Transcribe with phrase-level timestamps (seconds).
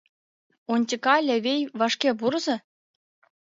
[0.73, 2.55] Онтика, Лявей, вашке пурыза!